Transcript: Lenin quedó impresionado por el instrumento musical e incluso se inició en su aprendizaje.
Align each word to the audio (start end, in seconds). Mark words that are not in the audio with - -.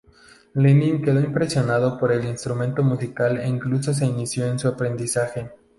Lenin 0.55 1.03
quedó 1.03 1.19
impresionado 1.19 1.99
por 1.99 2.11
el 2.11 2.25
instrumento 2.25 2.81
musical 2.81 3.37
e 3.39 3.47
incluso 3.47 3.93
se 3.93 4.07
inició 4.07 4.47
en 4.47 4.57
su 4.57 4.67
aprendizaje. 4.67 5.51